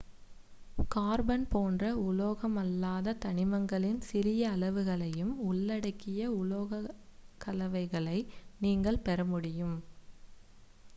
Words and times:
carbon 0.91 1.43
போன்ற 1.47 1.83
உலோகமல்லாத 2.03 3.13
தனிமங்களின் 3.25 4.01
சிறிய 4.03 4.49
அளவுகளையும் 4.51 5.33
உள்ளடக்கிய 5.43 6.31
உலோகக்கலவைகளை 6.39 8.19
நீங்கள் 8.59 9.03
பெறமுடியும் 9.05 9.77